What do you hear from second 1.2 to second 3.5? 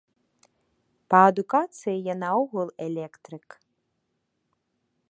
адукацыі я наогул электрык.